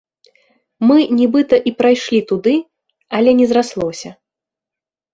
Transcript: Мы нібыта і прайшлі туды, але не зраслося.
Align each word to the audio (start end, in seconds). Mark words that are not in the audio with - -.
Мы 0.91 0.97
нібыта 1.19 1.55
і 1.71 1.75
прайшлі 1.83 2.21
туды, 2.33 2.57
але 3.21 3.31
не 3.45 3.51
зраслося. 3.55 4.09